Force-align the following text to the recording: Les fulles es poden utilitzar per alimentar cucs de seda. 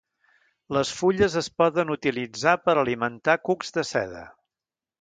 Les 0.77 0.93
fulles 1.01 1.35
es 1.41 1.49
poden 1.63 1.93
utilitzar 1.97 2.55
per 2.65 2.75
alimentar 2.85 3.39
cucs 3.51 3.73
de 3.79 3.87
seda. 3.95 4.25